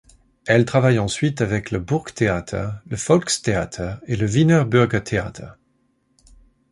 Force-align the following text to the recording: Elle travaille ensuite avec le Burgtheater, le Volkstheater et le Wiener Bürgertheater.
Elle 0.47 0.65
travaille 0.65 0.97
ensuite 0.97 1.41
avec 1.41 1.69
le 1.69 1.77
Burgtheater, 1.77 2.81
le 2.87 2.95
Volkstheater 2.97 3.99
et 4.07 4.15
le 4.15 4.25
Wiener 4.25 4.65
Bürgertheater. 4.65 5.59